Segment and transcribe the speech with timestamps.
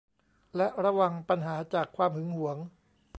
[0.55, 2.57] และระวังปัญหาจากความหึงหวง